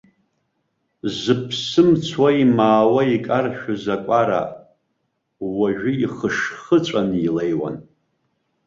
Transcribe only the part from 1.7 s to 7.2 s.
мцо имаауа икаршәыз акәара, уажәы ихышхыҵәан